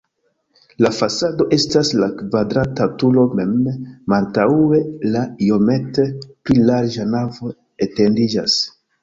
La 0.83 0.89
fasado 0.99 1.45
estas 1.57 1.91
la 2.03 2.07
kvadrata 2.21 2.87
turo 3.03 3.25
mem, 3.41 3.51
malantaŭe 4.15 4.81
la 5.17 5.23
iomete 5.49 6.09
pli 6.25 6.67
larĝa 6.73 7.09
navo 7.13 7.55
etendiĝas. 7.89 8.59